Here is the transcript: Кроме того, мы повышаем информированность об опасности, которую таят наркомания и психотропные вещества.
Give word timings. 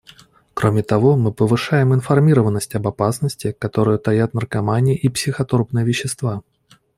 Кроме 0.55 0.81
того, 0.81 1.15
мы 1.15 1.31
повышаем 1.31 1.93
информированность 1.93 2.73
об 2.73 2.87
опасности, 2.87 3.51
которую 3.59 3.99
таят 3.99 4.33
наркомания 4.33 4.95
и 4.95 5.09
психотропные 5.09 5.85
вещества. 5.85 6.41